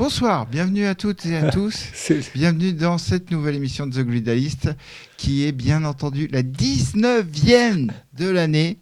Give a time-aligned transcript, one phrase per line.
[0.00, 1.92] Bonsoir, bienvenue à toutes et à tous.
[2.34, 4.70] bienvenue dans cette nouvelle émission de The Glidalist
[5.18, 8.78] qui est bien entendu la 19e de l'année.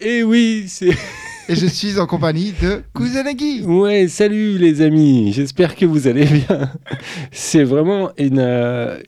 [0.00, 0.96] Et oui, c'est.
[1.48, 3.62] Et je suis en compagnie de Kusanagi.
[3.62, 6.70] Ouais, salut les amis, j'espère que vous allez bien.
[7.32, 8.38] C'est vraiment une.
[8.38, 9.00] Euh,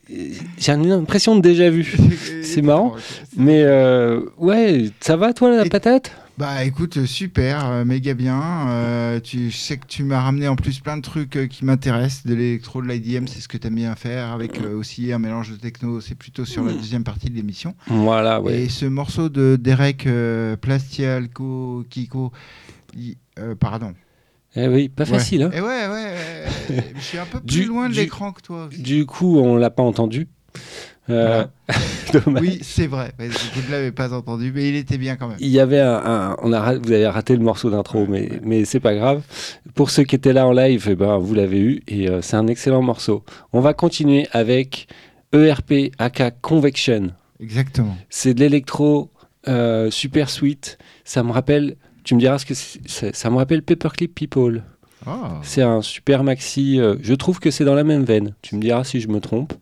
[0.57, 1.95] j'ai une impression de déjà vu.
[2.43, 2.93] C'est marrant.
[3.37, 6.11] Mais euh, ouais, ça va toi la patate?
[6.39, 8.69] Bah écoute, super, euh, méga bien.
[8.69, 11.65] Euh, tu, je sais que tu m'as ramené en plus plein de trucs euh, qui
[11.65, 15.11] m'intéressent, de l'électro, de l'IDM, c'est ce que tu as bien à faire, avec aussi
[15.11, 16.77] un mélange de techno, c'est plutôt sur la mm.
[16.77, 17.75] deuxième partie de l'émission.
[17.87, 18.61] Voilà, ouais.
[18.61, 20.07] Et ce morceau de Derek
[20.61, 22.31] Plastialco, Kiko,
[23.59, 23.93] pardon.
[24.55, 25.43] Eh oui, pas facile.
[25.43, 26.15] Hein Et ouais, ouais,
[26.95, 28.69] je suis un peu plus loin de l'écran que toi.
[28.79, 30.29] Du coup, on l'a pas entendu.
[31.09, 31.45] Euh,
[32.27, 33.13] oui, c'est vrai.
[33.17, 35.37] Vous ne l'avez pas entendu, mais il était bien quand même.
[35.39, 38.79] Il y avait un, on a, vous avez raté le morceau d'intro, mais, mais c'est
[38.79, 39.21] pas grave.
[39.75, 42.35] Pour ceux qui étaient là en live, eh ben, vous l'avez eu et euh, c'est
[42.35, 43.23] un excellent morceau.
[43.53, 44.87] On va continuer avec
[45.33, 47.11] ERP aka Convection.
[47.39, 47.95] Exactement.
[48.09, 49.11] C'est de l'électro
[49.47, 50.77] euh, super sweet.
[51.05, 54.63] Ça me rappelle, tu me diras ce que c'est, ça me rappelle Paperclip People.
[55.05, 55.39] Ah.
[55.43, 56.79] C'est un super maxi.
[57.01, 58.35] je trouve que c'est dans la même veine.
[58.41, 59.53] Tu me diras si je me trompe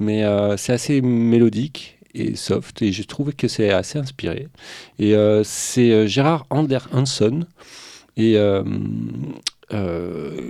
[0.00, 4.48] mais euh, c'est assez mélodique et soft, et j'ai trouvé que c'est assez inspiré.
[4.98, 7.46] Et euh, c'est euh, Gérard Ander Hanson
[8.16, 8.36] et,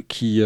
[0.09, 0.43] qui,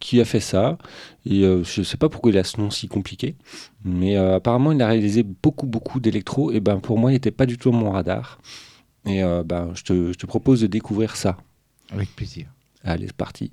[0.00, 0.76] qui a fait ça.
[1.24, 3.36] Et je ne sais pas pourquoi il a ce nom si compliqué,
[3.84, 7.46] mais apparemment il a réalisé beaucoup, beaucoup d'électro, et ben pour moi il n'était pas
[7.46, 8.40] du tout mon radar.
[9.06, 11.36] Et ben, je, te, je te propose de découvrir ça.
[11.92, 12.48] Avec plaisir.
[12.82, 13.52] Allez, c'est parti.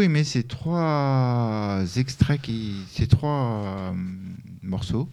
[0.00, 3.90] Aimé ces trois extraits, qui, ces trois euh,
[4.62, 5.08] morceaux,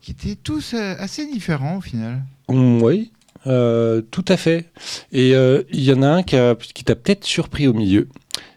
[0.00, 2.22] qui étaient tous euh, assez différents au final.
[2.48, 3.12] Mm, oui,
[3.46, 4.70] euh, tout à fait.
[5.12, 6.36] Et il y en a un qui,
[6.74, 8.08] qui t'a peut-être surpris au milieu.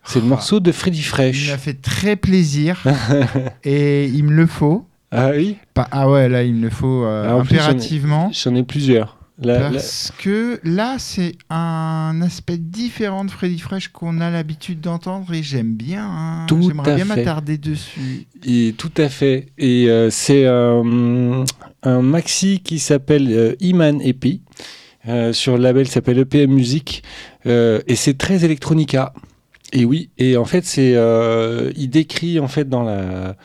[0.03, 0.29] C'est le ah.
[0.29, 1.45] morceau de Freddy Fresh.
[1.45, 2.83] Il m'a fait très plaisir
[3.63, 4.87] et il me le faut.
[5.11, 5.57] Ah oui?
[5.75, 8.31] Ah ouais, là il me le faut impérativement.
[8.33, 9.18] J'en ai, plusieurs.
[9.41, 15.43] Parce que là, c'est un aspect différent de Freddy Fresh qu'on a l'habitude d'entendre et
[15.43, 16.05] j'aime bien.
[16.05, 16.47] Hein.
[16.49, 18.27] J'aimerais bien m'attarder dessus.
[18.45, 19.47] Et tout à fait.
[19.57, 21.43] Et euh, c'est euh,
[21.83, 24.41] un maxi qui s'appelle euh, Iman Epi.
[25.31, 27.03] sur le label s'appelle EPM Music.
[27.45, 29.13] et c'est très electronica.
[29.71, 30.95] Et oui, et en fait, c'est
[31.75, 33.37] il décrit en fait dans la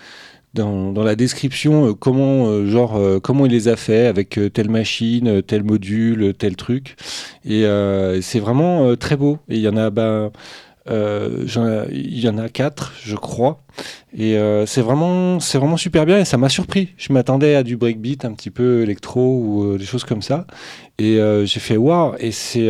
[0.55, 4.71] dans, la description euh, comment euh, genre euh, comment il les a fait avec telle
[4.71, 6.97] machine, tel module, tel truc.
[7.45, 7.65] Et
[8.23, 9.39] c'est vraiment très beau.
[9.49, 10.31] Et il y en a ben
[10.89, 13.63] il y en a quatre, je crois.
[14.17, 16.91] Et c'est vraiment, c'est vraiment super bien et ça m'a surpris.
[16.97, 20.47] Je m'attendais à du breakbeat un petit peu électro ou des choses comme ça.
[20.99, 22.15] Et j'ai fait waouh.
[22.19, 22.69] Et c'est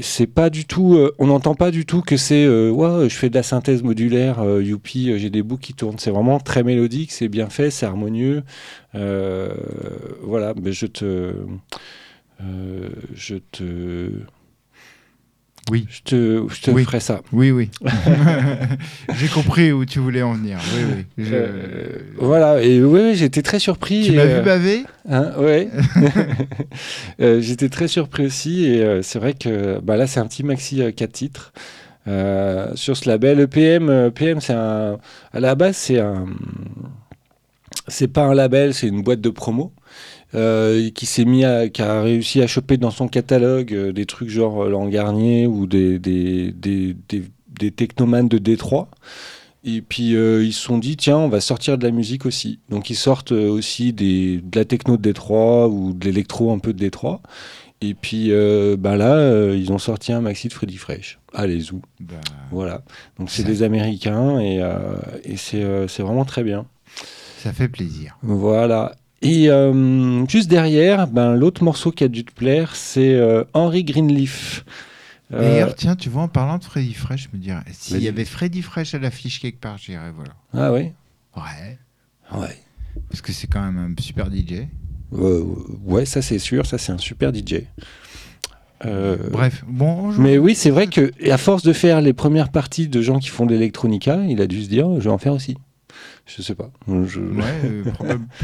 [0.00, 3.16] c'est pas du tout, euh, on n'entend pas du tout que c'est euh, ouais, je
[3.16, 5.98] fais de la synthèse modulaire, euh, youpi, j'ai des bouts qui tournent.
[5.98, 8.42] C'est vraiment très mélodique, c'est bien fait, c'est harmonieux.
[8.94, 11.34] voilà, mais je te,
[13.14, 14.10] je te
[15.72, 15.86] oui.
[15.88, 17.22] Je te, je te ferai ça.
[17.32, 17.70] Oui, oui.
[19.16, 20.58] J'ai compris où tu voulais en venir.
[20.76, 21.24] Oui, oui.
[21.32, 24.04] Euh, voilà, et oui, j'étais très surpris.
[24.04, 24.84] Tu m'as vu euh, baver?
[25.08, 25.68] hein, Oui.
[27.20, 30.82] Euh, j'étais très surpris aussi, et c'est vrai que bah, là, c'est un petit maxi
[30.94, 31.52] 4 titres.
[32.74, 34.98] sur ce label, EPM, PM, c'est un.
[35.32, 36.26] À la base, c'est un.
[37.88, 39.72] C'est pas un label, c'est une boîte de promo.
[40.34, 44.06] Euh, qui s'est mis à, qui a réussi à choper dans son catalogue euh, des
[44.06, 46.96] trucs genre euh, L'An Garnier ou des, des, des,
[47.48, 48.88] des, technomanes de Détroit.
[49.62, 52.58] Et puis ils se sont dit, tiens, on va sortir de la musique aussi.
[52.70, 56.72] Donc ils sortent aussi des, de la techno de Détroit ou de l'électro un peu
[56.72, 57.20] de Détroit.
[57.80, 58.32] Et puis
[58.78, 61.20] bah là, ils ont sorti un maxi de Freddy Fresh.
[61.32, 62.16] Allez, où bah,
[62.50, 62.82] Voilà.
[63.20, 64.60] Donc c'est des Américains et,
[65.22, 65.62] et c'est
[66.02, 66.66] vraiment très bien.
[67.38, 68.18] Ça fait plaisir.
[68.22, 68.96] Voilà.
[69.22, 73.84] Et euh, juste derrière, ben, l'autre morceau qui a dû te plaire, c'est euh, Henry
[73.84, 74.64] Greenleaf.
[75.32, 78.08] Euh, D'ailleurs, tiens, tu vois, en parlant de Freddy Fresh, je me dirais, s'il y
[78.08, 80.32] avait Freddy Fresh à l'affiche quelque part, j'irais, voilà.
[80.52, 80.90] Ah oui
[81.36, 81.78] Ouais.
[82.38, 82.58] Ouais.
[83.08, 84.66] Parce que c'est quand même un super DJ.
[85.12, 87.62] ouais, ça c'est sûr, ça c'est un super DJ.
[88.84, 90.10] Bref, bon.
[90.18, 93.28] Mais oui, c'est vrai que à force de faire les premières parties de gens qui
[93.28, 95.56] font de l'électronica, il a dû se dire, je vais en faire aussi.
[96.24, 96.70] Je sais pas.
[96.86, 97.20] Je...
[97.20, 97.84] Ouais,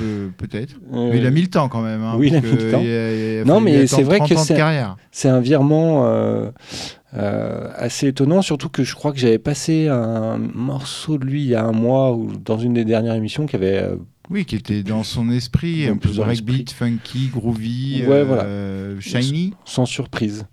[0.01, 0.75] euh, peut-être.
[0.91, 2.03] Mais il a mis le temps quand même.
[2.03, 3.53] Hein, oui, il a mis le temps.
[3.53, 4.35] non, mais c'est vrai que
[5.11, 6.51] c'est un virement euh,
[7.15, 11.49] euh, assez étonnant, surtout que je crois que j'avais passé un morceau de lui il
[11.49, 13.85] y a un mois ou dans une des dernières émissions qui avait.
[14.29, 18.45] oui, qui était dans son esprit, un peu breakbeat, funky, groovy, ouais, voilà.
[18.99, 19.55] shiny.
[19.65, 20.47] Sans, surprise.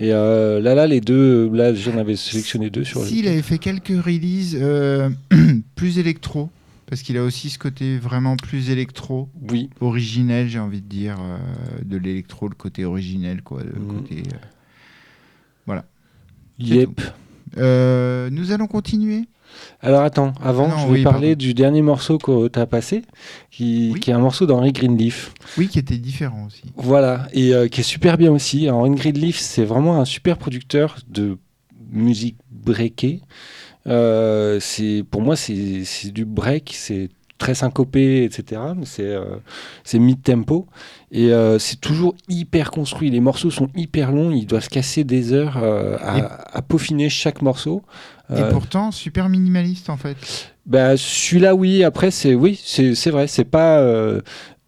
[0.00, 3.04] Et là, là, les deux, là, j'en avais sélectionné deux sur.
[3.04, 4.58] S'il avait fait quelques releases
[5.76, 6.48] plus électro,
[6.90, 9.70] parce qu'il a aussi ce côté vraiment plus électro, oui.
[9.80, 11.38] originel, j'ai envie de dire, euh,
[11.84, 13.62] de l'électro, le côté originel, quoi.
[13.62, 13.86] Le mm.
[13.86, 14.36] côté, euh,
[15.66, 15.84] Voilà.
[16.58, 17.00] Yep.
[17.58, 19.28] Euh, nous allons continuer.
[19.80, 23.02] Alors attends, avant, ah je vais parler du dernier morceau que tu as passé,
[23.52, 25.32] qui, qui, est un morceau d'Henry Greenleaf.
[25.58, 26.62] Oui, qui était différent aussi.
[26.76, 28.68] Voilà, et qui est super bien aussi.
[28.68, 31.38] Henry Greenleaf, c'est vraiment un super producteur de
[31.92, 33.22] musique breakée.
[33.90, 38.60] Euh, c'est pour moi, c'est du break, c'est très syncopé, etc.
[38.84, 39.38] C'est euh,
[39.94, 40.66] mid-tempo.
[41.10, 43.10] Et euh, c'est toujours hyper construit.
[43.10, 44.30] Les morceaux sont hyper longs.
[44.30, 47.82] Il doit se casser des heures à, peaufiner chaque morceau.
[48.36, 50.52] Et pourtant, super minimaliste en fait.
[50.66, 51.82] Bah, celui-là, oui.
[51.82, 53.26] Après, c'est oui, c'est vrai.
[53.26, 53.82] C'est pas,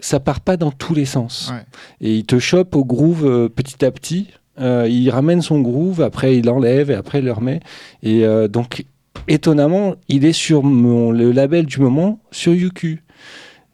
[0.00, 1.52] ça part pas dans tous les sens.
[2.00, 4.28] Et il te chope au groove petit à petit.
[4.58, 7.60] il ramène son groove, après il enlève et après il le remet.
[8.02, 8.84] Et donc,
[9.28, 13.02] étonnamment, il est sur mon, le label du moment sur UQ.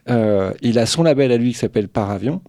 [0.08, 2.40] il a son label à lui qui s'appelle Paravion.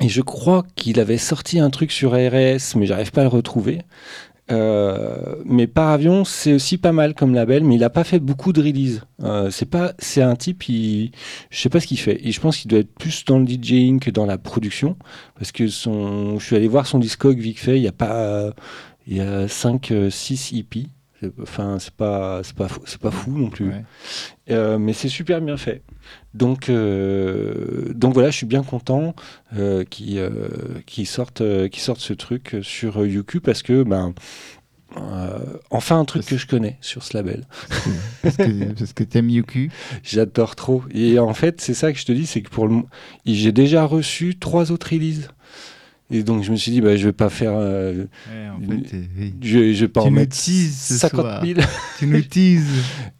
[0.00, 3.30] Et je crois qu'il avait sorti un truc sur RS, mais j'arrive pas à le
[3.30, 3.82] retrouver.
[4.50, 8.18] Euh, mais par avion, c'est aussi pas mal comme label, mais il a pas fait
[8.18, 9.02] beaucoup de release.
[9.22, 11.12] Euh, c'est pas, c'est un type, il,
[11.50, 12.26] je sais pas ce qu'il fait.
[12.26, 14.96] Et je pense qu'il doit être plus dans le DJing que dans la production,
[15.36, 17.76] parce que son, je suis allé voir son discog vite fait.
[17.76, 18.52] Il y a pas,
[19.06, 20.86] il y a 5, 6 EP.
[21.40, 23.72] Enfin, c'est pas, c'est pas, c'est pas fou non plus.
[24.50, 25.82] Euh, mais c'est super bien fait.
[26.34, 29.14] Donc, euh, donc voilà, je suis bien content
[29.56, 30.30] euh, qu'ils
[30.86, 31.42] qui sortent,
[31.76, 34.14] sortent ce truc sur UQ parce que ben,
[35.70, 37.46] enfin un truc que je connais sur ce label.
[38.22, 39.70] parce que, parce que t'aimes Yuku
[40.02, 40.82] J'adore trop.
[40.92, 42.82] Et en fait, c'est ça que je te dis, c'est que pour le
[43.24, 45.28] j'ai déjà reçu trois autres releases.
[46.12, 47.54] Et donc je me suis dit, bah, je vais pas faire.
[47.54, 48.04] Euh,
[49.40, 51.60] je, je vais pas en mettre 50 000.
[51.98, 52.66] tu nous teases.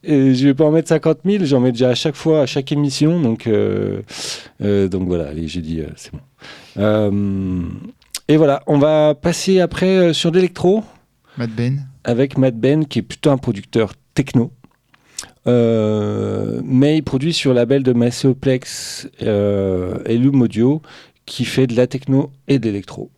[0.05, 1.44] et je vais pas en mettre 50 000.
[1.46, 3.18] J'en mets déjà à chaque fois, à chaque émission.
[3.18, 4.02] Donc, euh,
[4.61, 7.62] euh, donc voilà, allez, j'ai dit, c'est bon.
[8.28, 10.85] et voilà, on va passer après sur l'électro.
[11.38, 11.87] Matt Ben.
[12.05, 14.52] Avec Matt Ben, qui est plutôt un producteur techno.
[15.46, 20.83] mais il produit sur le label de Macéoplex et Loom Audio
[21.27, 23.11] qui fait de la techno et de l'électro.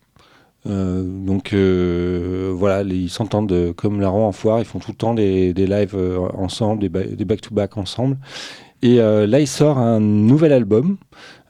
[0.67, 5.13] Euh, donc euh, voilà, ils s'entendent comme la en foire, ils font tout le temps
[5.13, 8.17] des, des lives euh, ensemble, des back-to-back ensemble.
[8.81, 10.97] Et là, il sort un nouvel album,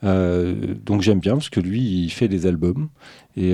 [0.02, 2.88] donc j'aime bien parce que lui, il fait des albums.
[3.36, 3.52] Et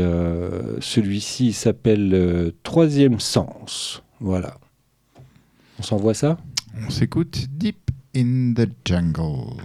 [0.78, 4.04] celui-ci s'appelle Troisième Sens.
[4.20, 4.54] Voilà.
[5.80, 6.38] On s'envoie ça?
[6.86, 9.56] On s'écoute Deep in the Jungle.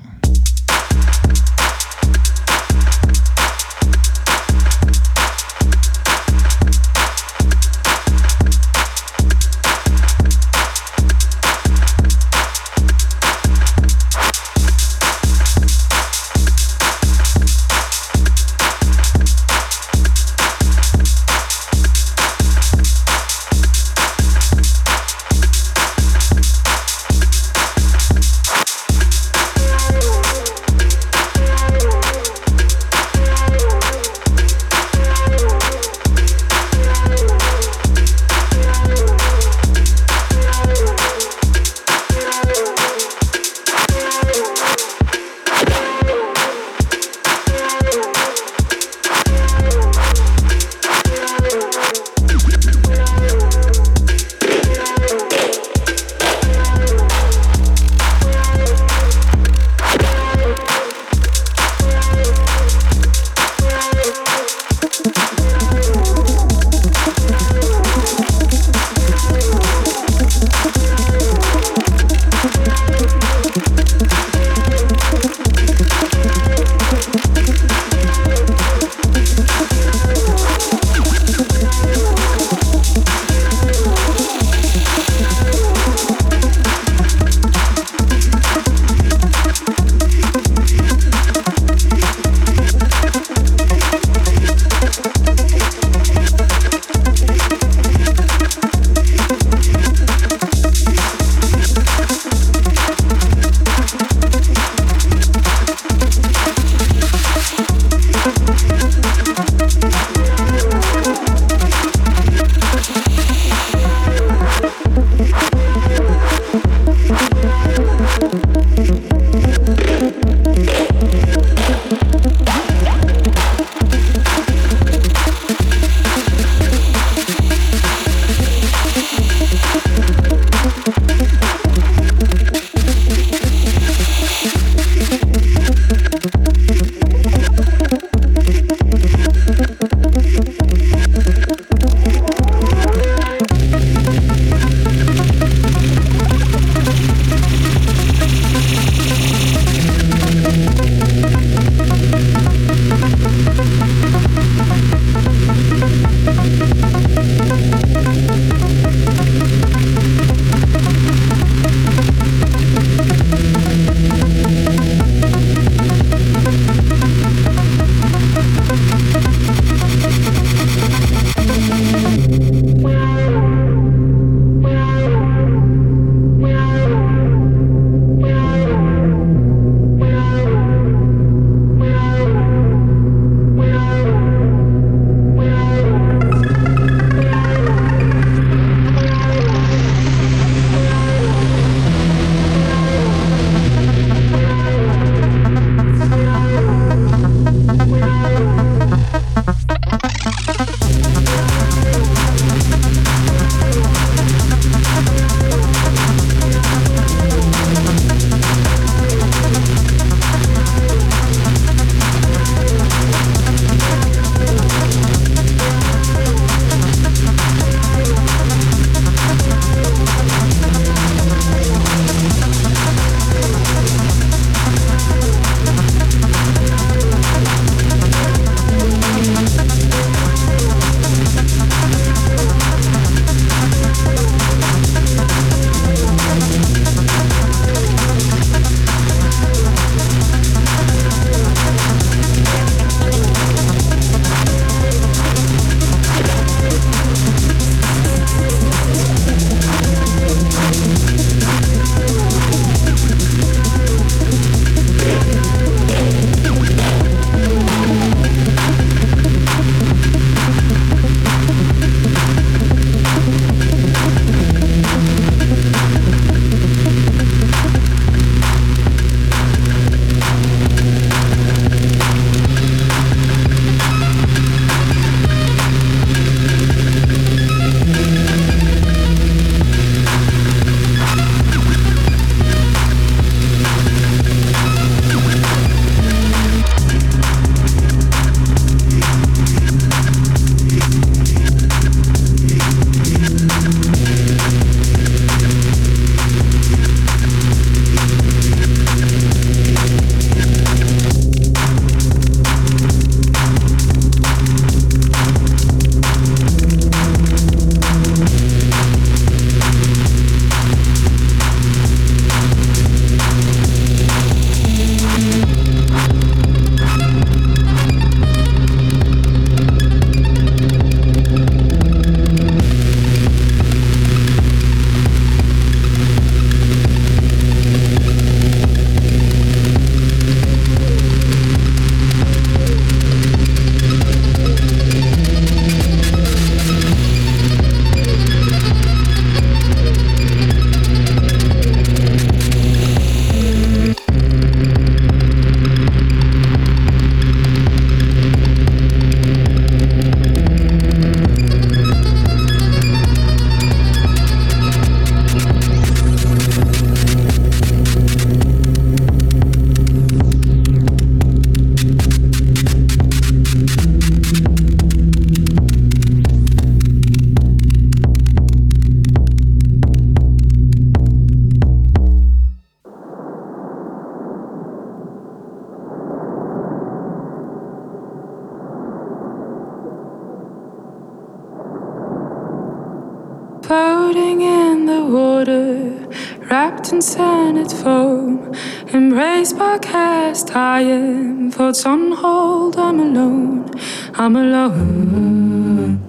[386.97, 388.51] In scented foam,
[388.91, 392.75] embraced by cast iron, thoughts on hold.
[392.75, 393.69] I'm alone,
[394.15, 396.01] I'm alone,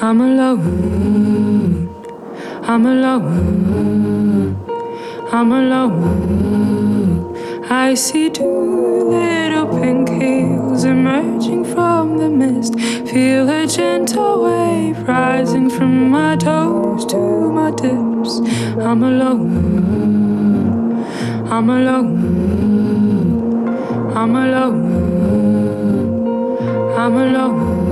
[0.00, 1.90] I'm alone,
[2.62, 4.56] I'm alone,
[5.32, 6.06] I'm alone.
[7.68, 12.75] I see two little pink heels emerging from the mist.
[13.06, 18.40] Feel a gentle wave rising from my toes to my tips.
[18.80, 21.04] I'm alone.
[21.48, 22.18] I'm alone.
[24.16, 24.90] I'm alone.
[26.98, 27.86] I'm alone.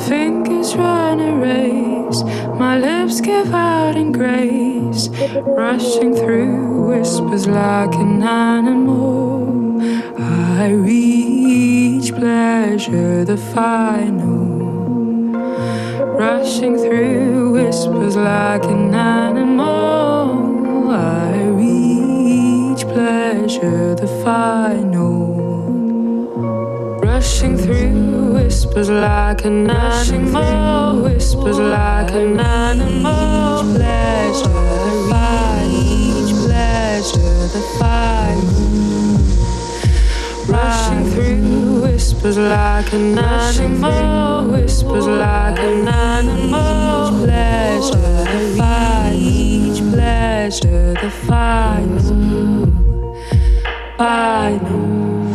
[0.00, 2.22] Fingers run a race.
[2.60, 5.08] My lips give out in grace,
[5.56, 9.80] rushing through whispers like an animal.
[10.18, 11.85] I reach
[12.16, 14.56] pleasure, the final,
[16.18, 20.90] rushing through whispers like an animal.
[20.90, 25.36] I reach pleasure, the final
[27.16, 33.62] rushing through whispers like an animal, whispers like an animal.
[33.74, 34.48] Pleasure,
[34.86, 35.02] the
[35.70, 38.42] each pleasure, the fight.
[40.48, 41.65] Rushing through
[42.26, 47.24] whispers like an animal, whispers like an animal.
[47.24, 51.86] Pleasure, the each pleasure, the fight.
[53.96, 55.34] Final,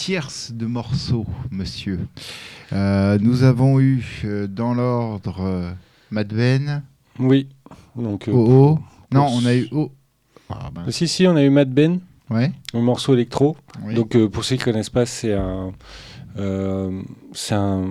[0.00, 0.56] fight.
[0.56, 2.00] de morceaux, monsieur.
[2.72, 5.70] Euh, nous avons eu euh, dans l'ordre euh,
[6.10, 6.82] Madben.
[7.18, 7.48] Oui.
[7.96, 8.78] Donc, oh,
[9.12, 9.90] Non, on a eu Oh.
[10.48, 10.90] Ah, ben.
[10.90, 12.00] Si, si, on a eu Madben.
[12.30, 12.50] Ouais.
[12.74, 13.56] Un morceau électro.
[13.94, 15.72] Donc, pour ceux qui ne connaissent pas, c'est un.
[17.32, 17.88] c'est un.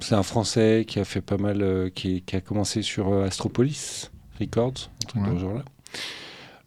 [0.00, 1.90] C'est un Français qui a fait pas mal.
[1.94, 4.10] Qui, qui, a commencé sur Astropolis
[4.40, 5.22] Records, un truc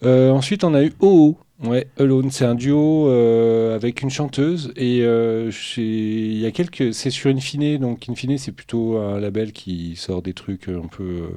[0.04, 0.32] là.
[0.34, 1.38] ensuite, on a eu OO.
[1.64, 6.94] Ouais, Alone, c'est un duo euh, avec une chanteuse et euh, il y a quelques,
[6.94, 11.30] c'est sur Infine, donc Infine c'est plutôt un label qui sort des trucs un peu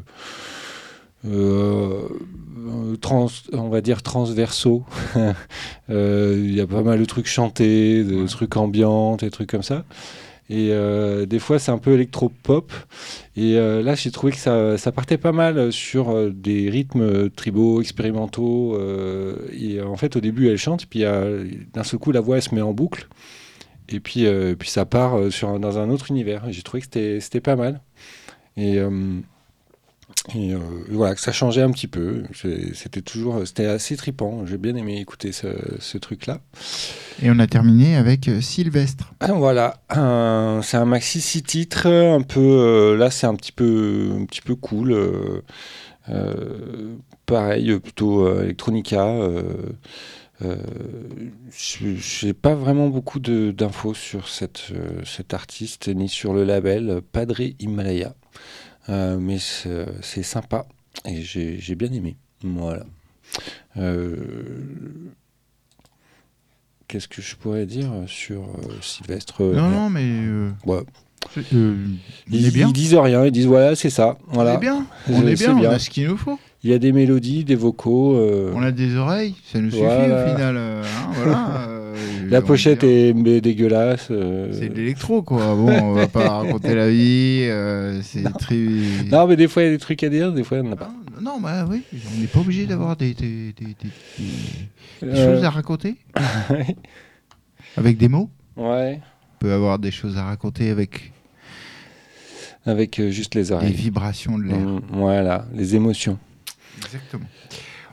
[1.27, 2.09] euh,
[3.01, 4.85] trans, on va dire transversaux.
[5.89, 9.85] Il y a pas mal de trucs chantés, de trucs ambiants, des trucs comme ça.
[10.49, 12.73] Et euh, des fois, c'est un peu électro-pop.
[13.37, 17.31] Et euh, là, j'ai trouvé que ça, ça, partait pas mal sur euh, des rythmes
[17.31, 18.79] tribaux, expérimentaux.
[19.53, 22.55] et en fait, au début, elle chante, puis d'un seul coup, la voix, elle se
[22.55, 23.09] met en boucle.
[23.89, 24.27] Et puis,
[24.59, 26.45] puis ça part sur, dans un autre univers.
[26.51, 27.81] J'ai trouvé que c'était pas mal.
[28.57, 28.79] Et
[30.35, 30.59] et euh,
[30.89, 32.25] voilà, que ça changeait un petit peu.
[32.75, 34.45] C'était toujours, c'était assez tripant.
[34.47, 36.41] J'ai bien aimé écouter ce, truc-là.
[37.23, 39.15] Et on a terminé avec euh, Sylvestre.
[39.21, 39.81] Ah, voilà,
[40.63, 41.87] c'est un maxi six titres.
[41.87, 44.97] Un peu, euh, là, c'est un petit peu, un petit peu cool.
[47.27, 49.07] pareil, plutôt Electronica.
[50.41, 54.73] je n'ai pas vraiment beaucoup d'infos sur cette,
[55.05, 58.15] cet artiste ni sur le label Padre Himalaya.
[58.89, 60.67] Mais c'est sympa
[61.05, 62.17] et j'ai bien aimé.
[62.43, 62.85] Voilà.
[66.89, 68.49] Qu'est-ce que je pourrais dire sur
[68.81, 70.21] Sylvestre Non, non, mais.
[70.65, 70.83] Ouais.
[71.37, 71.99] ils,
[72.53, 72.69] bien.
[72.69, 74.17] ils, disent rien, ils disent voilà, c'est ça.
[74.29, 74.53] Voilà.
[74.53, 76.39] On est bien, on est, bien, on a ce qu'il nous faut.
[76.63, 78.17] Il y a des mélodies, des vocaux.
[78.55, 80.57] On a des oreilles, ça nous suffit au final.
[80.57, 80.83] Hein,
[81.15, 81.69] voilà,
[82.29, 84.07] la pochette est dégueulasse.
[84.53, 85.55] C'est de l'électro, quoi.
[85.55, 87.49] Bon, on va pas raconter la vie.
[88.03, 88.57] c'est très.
[89.11, 90.69] Non, mais des fois il y a des trucs à dire, des fois il n'y
[90.69, 90.91] en a pas.
[91.21, 93.75] Non, bah oui, on n'est pas obligé d'avoir des, des, des,
[95.03, 95.97] des choses à raconter.
[97.77, 98.31] avec des mots.
[98.57, 99.01] Ouais.
[99.35, 101.13] On peut avoir des choses à raconter avec.
[102.67, 103.71] Avec juste les oreilles.
[103.71, 104.59] Les vibrations de l'air.
[104.59, 106.19] Mmh, voilà, les émotions.
[106.79, 107.27] Exactement.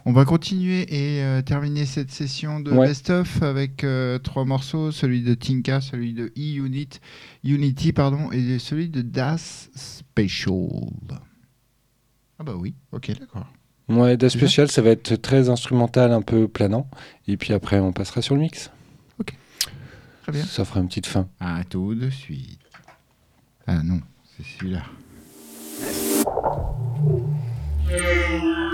[0.05, 5.21] On va continuer et euh, terminer cette session de best-of avec euh, trois morceaux, celui
[5.21, 6.99] de Tinka, celui de E-Unit,
[7.45, 10.67] Unity pardon, et celui de Das Special.
[12.37, 13.47] Ah bah oui, ok, d'accord.
[13.87, 16.89] Ouais, Das Special, ça va être très instrumental, un peu planant,
[17.27, 18.71] et puis après on passera sur le mix.
[19.19, 19.33] Ok,
[20.23, 20.43] très bien.
[20.43, 21.29] Ça fera une petite fin.
[21.39, 22.59] À tout de suite.
[23.67, 24.01] Ah non,
[24.35, 24.83] c'est celui-là.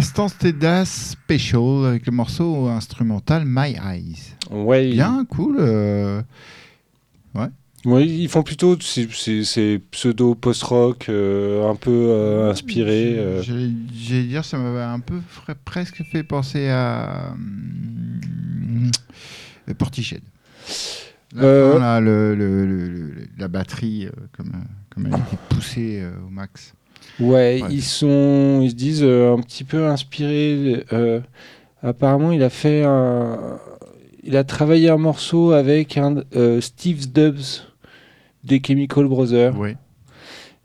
[0.00, 4.32] l'instant, c'était Das Special avec le morceau instrumental My Eyes.
[4.50, 4.92] Ouais.
[4.92, 5.56] Bien, cool.
[5.60, 6.22] euh,
[7.84, 13.14] Oui, ils font plutôt c'est pseudo post-rock, euh, un peu euh, inspiré.
[13.18, 13.42] euh.
[13.42, 15.20] J'allais j'allais dire, ça m'avait un peu
[15.64, 17.34] presque fait penser à
[19.78, 20.20] Portiched.
[21.34, 24.52] Là, le- le- le- le- la batterie, comme,
[24.90, 26.74] comme elle été poussée au max.
[27.18, 30.84] Ouais, ils sont, ils se disent euh, un petit peu inspirés.
[30.92, 31.20] euh,
[31.82, 33.58] apparemment, il a fait un,
[34.22, 37.64] il a travaillé un morceau avec un euh, Steve Stubbs
[38.44, 39.74] des Chemical Brothers Oui.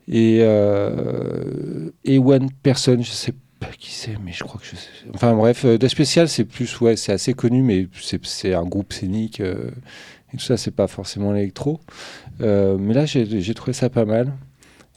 [0.08, 0.38] et
[2.04, 4.88] et One Person, je sais pas qui c'est, mais je crois que je sais.
[5.14, 8.92] Enfin bref, The Special, c'est plus, ouais, c'est assez connu, mais c'est c'est un groupe
[8.92, 11.80] scénique et tout ça, c'est pas forcément l'électro.
[12.40, 14.32] Mais là, j'ai trouvé ça pas mal.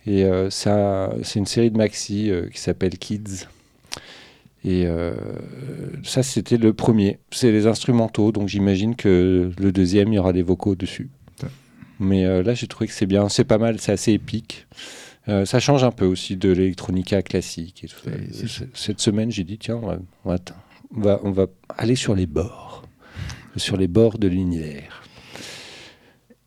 [0.09, 3.45] Et euh, ça- c'est une série de maxi euh, qui s'appelle Kids.
[4.65, 5.13] Et euh,
[6.03, 7.19] ça, c'était le premier.
[7.31, 11.11] C'est les instrumentaux, donc j'imagine que le deuxième, il y aura des vocaux dessus.
[11.43, 11.49] Ouais.
[11.99, 14.65] Mais euh, là, j'ai trouvé que c'est bien, c'est pas mal, c'est assez épique.
[15.45, 17.83] Ça change un peu aussi de l'électronica classique.
[17.83, 18.63] Et tout ça.
[18.73, 20.39] Cette semaine, j'ai dit, tiens, on va, on va-
[20.95, 21.45] on va, on va
[21.77, 22.83] aller sur les bords.
[23.55, 25.03] Sur les bords de l'univers.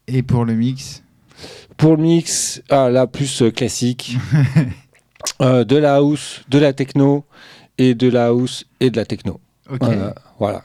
[0.09, 1.02] Et pour le mix,
[1.77, 4.17] Pour le mix, ah, là, plus euh, classique.
[5.41, 7.25] Euh, de la house, de la techno,
[7.79, 9.39] et de la house et de la techno.
[9.71, 9.79] ok.
[9.81, 10.15] Voilà.
[10.39, 10.65] voilà.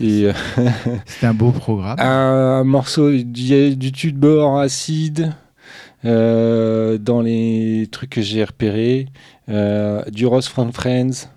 [0.00, 0.32] Euh,
[1.06, 1.98] C'était un beau programme.
[1.98, 5.32] un morceau du, du tube de bord acide
[6.04, 9.08] euh, dans les trucs que j'ai repérés,
[9.48, 11.28] euh, du Ross from Friends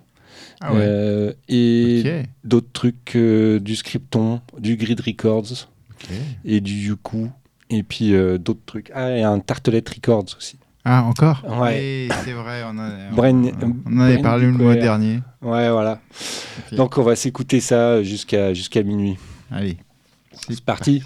[0.62, 0.80] Ah ouais.
[0.84, 5.70] euh, et d'autres trucs du Scripton, du Grid Records
[6.46, 7.30] et du Yuku.
[7.76, 8.92] Et puis euh, d'autres trucs.
[8.94, 10.58] Ah, et un Tartelette Records aussi.
[10.86, 12.08] Ah, encore Ouais.
[12.10, 13.52] Oui, c'est vrai, on, a- on- Brain-
[13.86, 15.22] on en avait Brain parlé le mois dernier.
[15.42, 16.00] Ouais, voilà.
[16.74, 19.18] Donc on va s'écouter ça jusqu'à jusqu'à minuit.
[19.50, 19.78] Allez,
[20.50, 21.02] C'est parti.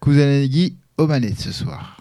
[0.00, 1.97] Kusanagi aux manettes ce soir.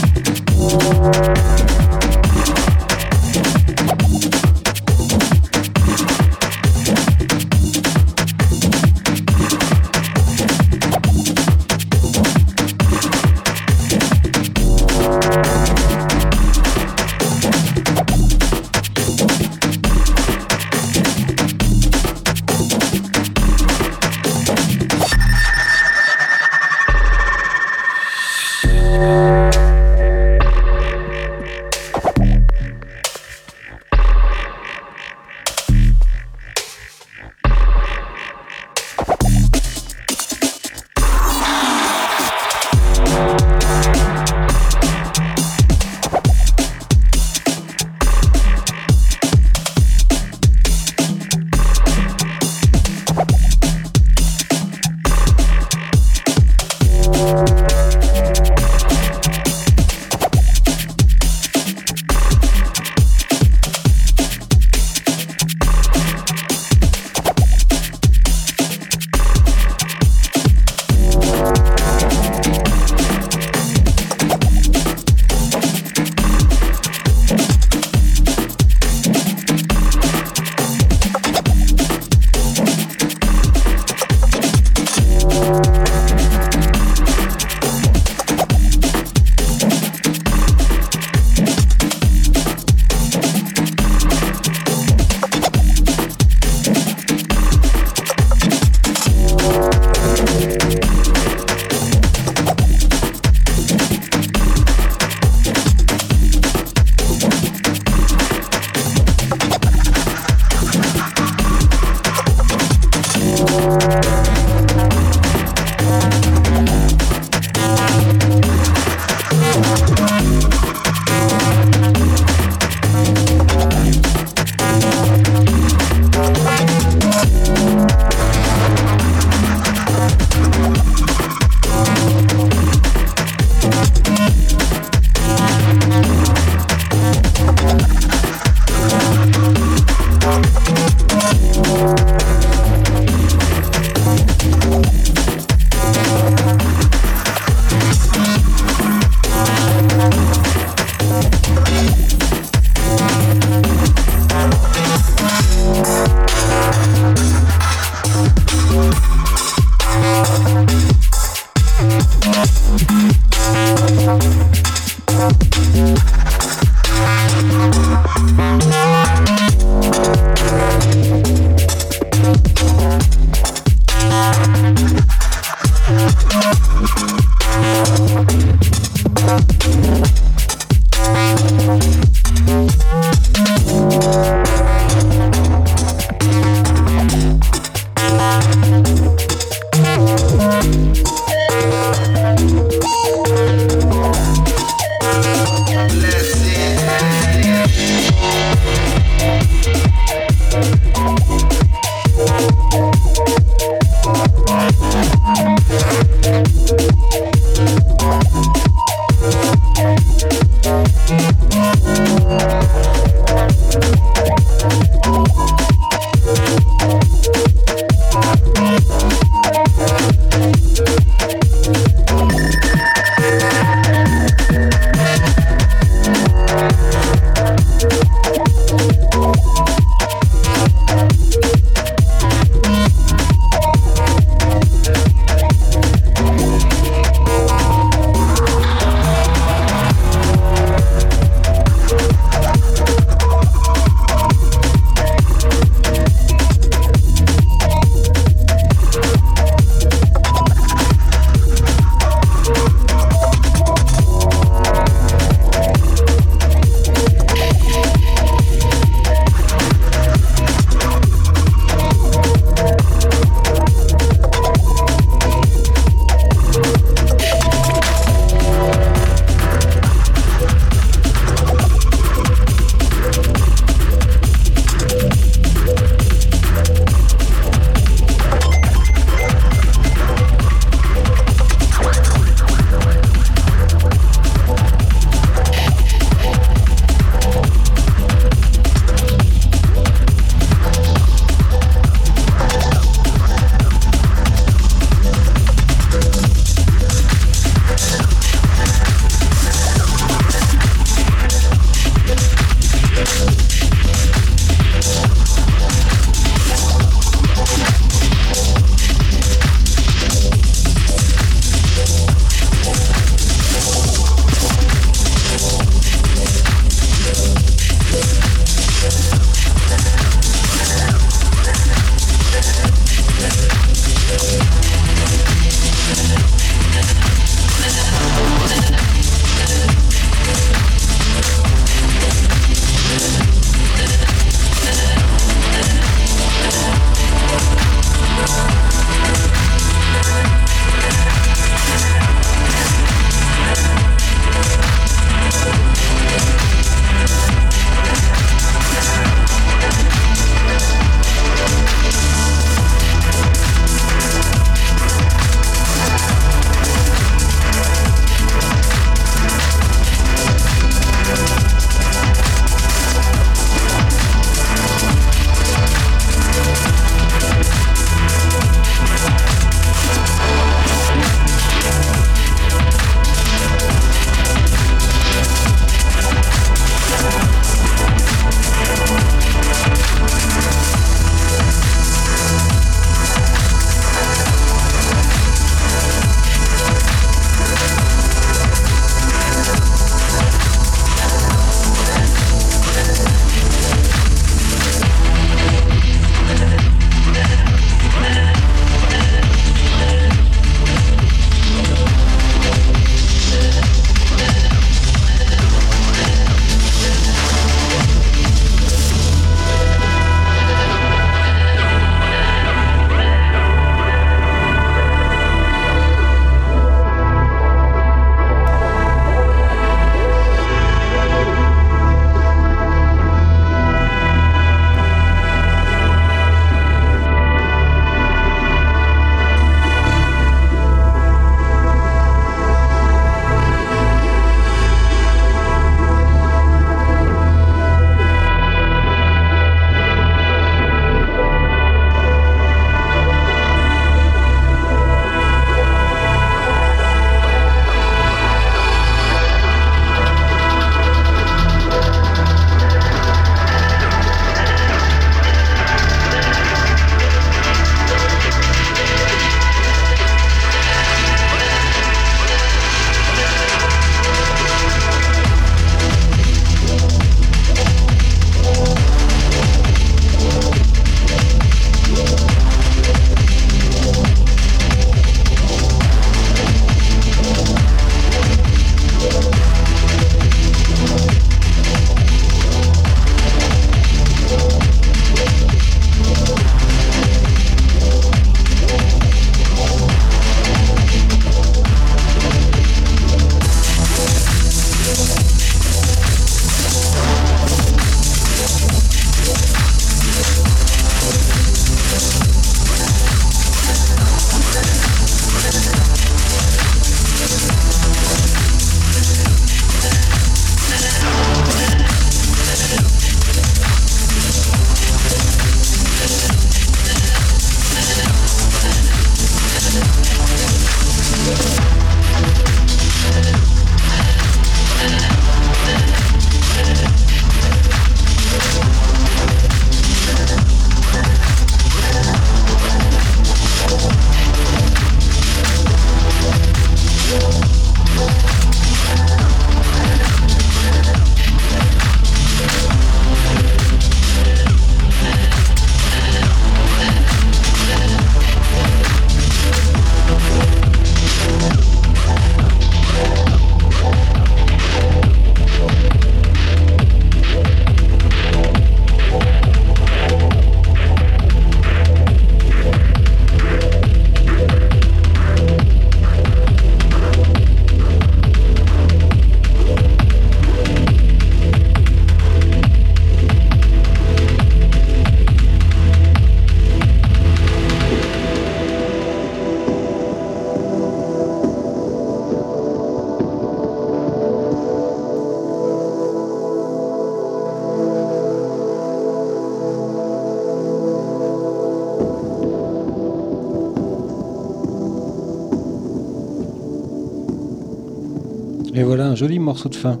[599.64, 600.00] De fin.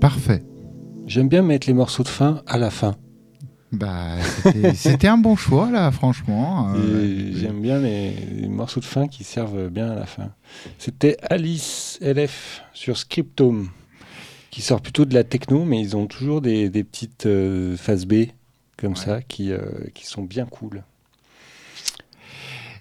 [0.00, 0.42] Parfait.
[1.06, 2.96] J'aime bien mettre les morceaux de fin à la fin.
[3.72, 4.16] Bah,
[4.74, 6.72] c'était- un bon choix là, franchement.
[6.76, 10.30] Euh, J'aime bien les, les morceaux de fin qui servent bien à la fin.
[10.78, 13.68] C'était Alice LF sur Scriptome,
[14.50, 18.06] qui sort plutôt de la techno, mais ils ont toujours des, des petites euh, phases
[18.06, 18.26] B
[18.76, 18.96] comme Ouais.
[18.98, 19.60] ça qui, euh,
[19.94, 20.84] qui sont bien cool.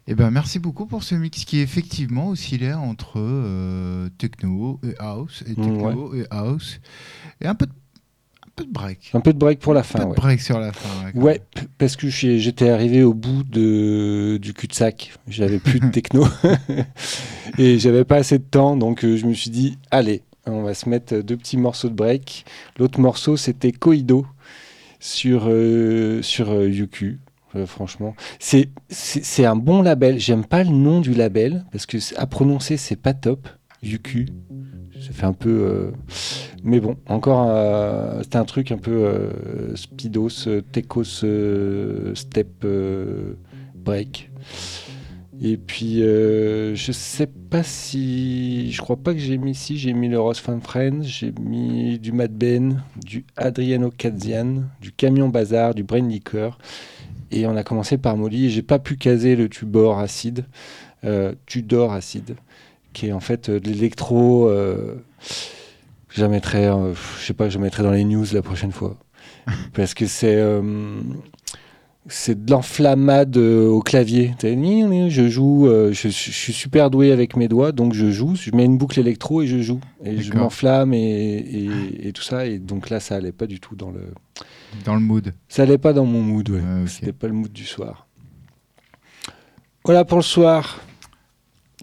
[0.08, 5.44] Eh ben, merci beaucoup pour ce mix qui effectivement oscillait entre euh, techno et house,
[5.48, 6.80] et Mm, techno et house,
[7.42, 9.10] et un peu de, un peu de break.
[9.16, 10.06] Un peu de break pour la Un peu fin.
[10.06, 11.12] de break sur la fin.
[11.20, 11.42] ouais,
[11.80, 15.14] parce que j'étais arrivé au bout de, du cul-de-sac.
[15.28, 16.28] J'avais plus de techno
[17.58, 20.76] et j'avais pas assez de temps, donc euh, je me suis dit, allez, on va
[20.76, 22.46] se mettre deux petits morceaux de break.
[22.78, 24.28] L'autre morceau, c'était Koido
[25.00, 27.18] sur, euh, sur euh, Yuku.
[27.66, 30.20] Franchement, c'est un bon label.
[30.20, 33.48] J'aime pas le nom du label parce que à prononcer, c'est pas top.
[33.84, 34.26] Yuku,
[35.00, 35.50] ça fait un peu.
[35.50, 35.92] euh,
[36.64, 42.66] Mais bon, encore, euh, un truc un peu euh, speedos, euh, step
[43.76, 44.32] break.
[45.42, 48.72] Et puis, je sais pas si.
[48.72, 49.78] Je crois pas que j'ai mis ici.
[49.78, 54.94] J'ai mis le Rose Fan Friends, j'ai mis du Mad Ben, du Adriano Kazian, du
[54.94, 56.58] Camion Bazar, du Brain Liquor.
[57.32, 58.46] Et on a commencé par Molly.
[58.46, 60.46] Et j'ai pas pu caser le Tubor Acide,
[61.04, 62.36] euh, Tudor Acide,
[62.94, 64.50] qui est en fait euh, de l'électro.
[64.50, 64.96] euh,
[66.10, 68.98] je mettrai, euh, je sais pas, je mettrai dans les news la prochaine fois.
[69.74, 70.42] Parce que c'est.
[72.06, 74.36] Euh, c'est de l'enflammade euh, au clavier.
[74.42, 78.36] Je joue, euh, je, je suis super doué avec mes doigts, donc je joue.
[78.36, 79.80] Je mets une boucle électro et je joue.
[80.04, 82.46] Et je m'enflamme et, et- et tout ça.
[82.46, 84.02] Et donc là, ça allait pas du tout dans le.
[84.84, 85.34] Dans le mood.
[85.48, 86.60] Ça allait pas dans mon mood, ouais.
[86.84, 86.90] Ok.
[86.90, 88.08] C'était pas le mood du soir.
[89.84, 90.82] Voilà pour le soir.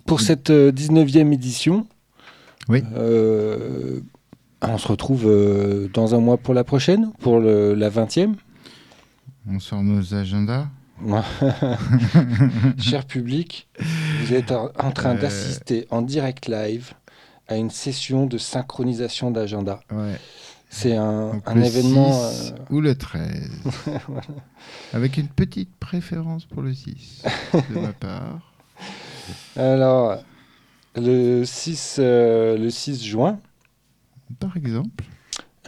[0.06, 0.22] Pour Mm.
[0.22, 1.86] cette euh, 19e édition.
[2.68, 2.82] Oui.
[2.96, 4.00] Euh,
[4.60, 8.34] on se retrouve euh, dans un mois pour la prochaine, pour le- la 20e.
[9.48, 10.66] On sort nos agendas.
[12.78, 13.68] Cher public,
[14.20, 15.20] vous êtes en train Euh.
[15.20, 16.92] d'assister en direct live
[17.48, 19.80] à une session de synchronisation d'agenda.
[19.90, 20.18] Ouais.
[20.70, 22.12] C'est un, un le événement.
[22.30, 23.50] 6 euh, ou le 13.
[24.92, 27.22] Avec une petite préférence pour le 6
[27.74, 28.52] de ma part.
[29.56, 30.18] alors,
[30.94, 33.38] le 6, euh, le 6 juin,
[34.38, 35.04] Par exemple.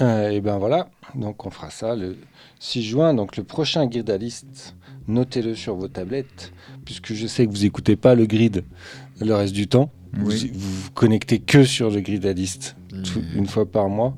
[0.01, 2.17] Euh, et ben voilà, donc on fera ça le
[2.61, 3.15] 6 juin.
[3.15, 4.77] Donc le prochain gridaliste,
[5.09, 6.53] notez-le sur vos tablettes,
[6.85, 8.65] puisque je sais que vous écoutez pas le grid
[9.21, 9.91] le reste du temps.
[10.13, 10.51] Vous, Oui.
[10.55, 12.77] vous vous connectez que sur le gridaliste
[13.35, 14.17] une fois par mois.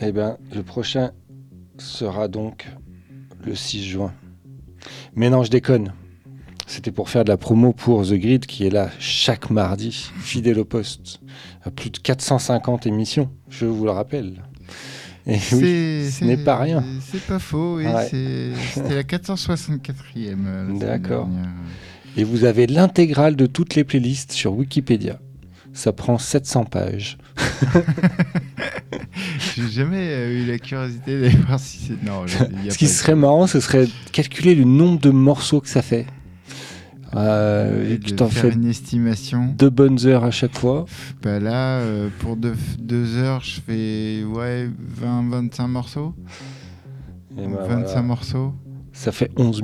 [0.00, 1.12] Et ben le prochain
[1.78, 2.66] sera donc
[3.44, 4.12] le 6 juin.
[5.14, 5.92] Mais non, je déconne.
[6.66, 10.58] C'était pour faire de la promo pour The Grid qui est là chaque mardi, fidèle
[10.58, 11.20] au poste,
[11.62, 14.42] à plus de 450 émissions, je vous le rappelle.
[15.28, 16.82] Et oui, C'est- ce n'est pas rien.
[17.12, 17.86] C'est pas faux, oui.
[17.86, 18.08] Ouais.
[18.74, 20.46] C'était la 464e.
[20.46, 21.28] euh, D'accord.
[22.16, 25.20] Et vous avez l'intégrale de toutes les playlists sur Wikipédia.
[25.74, 27.18] Ça prend 700 pages.
[29.54, 32.02] J'ai jamais euh, eu la curiosité d'aller voir si c'est.
[32.06, 32.24] Non,
[32.60, 35.60] il y a Ce qui serait marrant, ce serait de calculer le nombre de morceaux
[35.60, 36.06] que ça fait.
[37.16, 39.54] Euh, et de t'en faire fais une estimation.
[39.56, 40.84] deux bonnes heures à chaque fois.
[41.22, 44.68] Bah là, euh, pour deux, deux heures, je fais ouais,
[45.00, 46.14] 20-25 morceaux.
[47.38, 48.02] Et ben 25 voilà.
[48.02, 48.54] morceaux.
[48.92, 49.62] Ça fait 11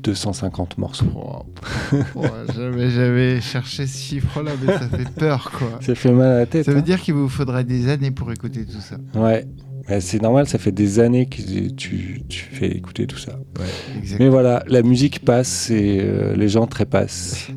[0.00, 1.06] 250 morceaux.
[1.16, 1.42] Oh,
[2.54, 5.80] j'avais, j'avais cherché ce chiffre-là, mais ça fait peur, quoi.
[5.80, 6.66] Ça fait mal à la tête.
[6.66, 6.82] Ça veut hein.
[6.82, 8.96] dire qu'il vous faudrait des années pour écouter tout ça.
[9.18, 9.44] Ouais.
[9.88, 13.38] Mais c'est normal, ça fait des années que tu, tu fais écouter tout ça.
[13.58, 17.48] Ouais, Mais voilà, la musique passe et euh, les gens trépassent.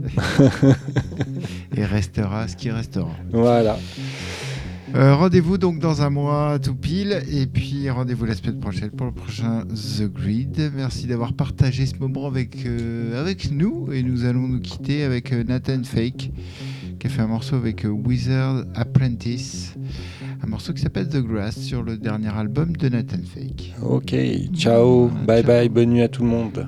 [1.76, 3.12] Et restera ce qui restera.
[3.32, 3.78] voilà.
[4.96, 7.22] Euh, rendez-vous donc dans un mois tout pile.
[7.32, 10.72] Et puis rendez-vous la semaine prochaine pour le prochain The Grid.
[10.76, 13.92] Merci d'avoir partagé ce moment avec, euh, avec nous.
[13.94, 16.32] Et nous allons nous quitter avec Nathan Fake
[17.00, 19.76] qui a fait un morceau avec Wizard Apprentice.
[20.50, 23.76] Un morceau qui s'appelle The Grass sur le dernier album de Nathan Fake.
[23.84, 24.16] Ok,
[24.56, 25.48] ciao, Voilà, bye ciao.
[25.48, 26.68] bye, bonne nuit à tout le monde.